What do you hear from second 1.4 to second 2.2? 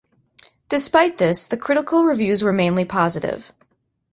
the critical